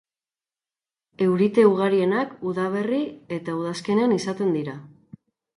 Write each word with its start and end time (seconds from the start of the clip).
Eurite 1.25 1.67
ugarienak 1.73 2.33
udaberri 2.53 3.03
eta 3.39 3.59
udazkenean 3.61 4.17
izaten 4.21 4.55
dira. 4.61 4.79